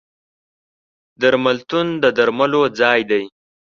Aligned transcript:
درملتون 1.21 1.87
د 2.03 2.05
درملو 2.17 2.63
ځای 2.79 2.99
دی. 3.11 3.23